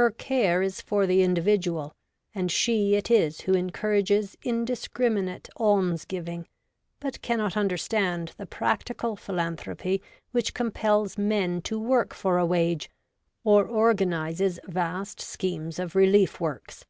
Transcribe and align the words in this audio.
Her 0.00 0.10
care 0.10 0.62
is 0.62 0.80
for 0.80 1.06
the 1.06 1.22
individual, 1.22 1.94
and 2.34 2.50
she 2.50 2.94
it 2.94 3.10
is 3.10 3.42
who 3.42 3.52
encourages 3.52 4.34
indiscriminate 4.42 5.50
almsgiving, 5.60 6.48
but 7.00 7.20
cannot 7.20 7.54
understand 7.54 8.32
the 8.38 8.46
practical 8.46 9.14
philanthropy 9.14 10.00
which 10.30 10.54
compels 10.54 11.18
men 11.18 11.60
to 11.68 11.78
work 11.78 12.14
for 12.14 12.38
a 12.38 12.46
wage, 12.46 12.88
or 13.44 13.66
organizes 13.66 14.58
vast 14.64 15.20
schemes 15.20 15.78
of 15.78 15.94
relief 15.94 16.40
works. 16.40 16.86